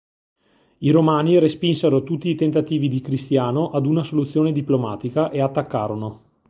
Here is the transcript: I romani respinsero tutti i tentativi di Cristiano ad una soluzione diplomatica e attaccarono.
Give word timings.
I 0.79 0.89
romani 0.89 1.37
respinsero 1.37 2.01
tutti 2.01 2.27
i 2.29 2.33
tentativi 2.33 2.89
di 2.89 3.01
Cristiano 3.01 3.69
ad 3.69 3.85
una 3.85 4.01
soluzione 4.01 4.51
diplomatica 4.51 5.29
e 5.29 5.39
attaccarono. 5.41 6.21